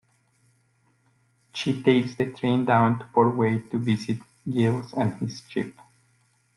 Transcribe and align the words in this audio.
She 1.53 1.83
takes 1.83 2.15
the 2.15 2.33
train 2.33 2.65
down 2.65 2.97
to 2.97 3.05
Port 3.13 3.37
Wade 3.37 3.69
to 3.69 3.77
visit 3.77 4.17
Giles 4.51 4.93
and 4.93 5.13
his 5.17 5.43
ship. 5.47 5.75